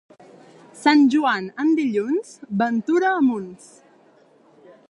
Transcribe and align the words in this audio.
Sant 0.83 1.03
Joan 1.15 1.51
en 1.65 1.69
dilluns, 1.81 2.33
ventura 2.65 3.15
a 3.19 3.23
munts. 3.29 3.73